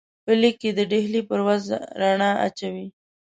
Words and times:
په 0.23 0.31
لیک 0.41 0.55
کې 0.61 0.69
د 0.77 0.79
ډهلي 0.91 1.21
پر 1.29 1.39
وضع 1.47 1.79
رڼا 2.01 2.31
اچوي. 2.47 2.87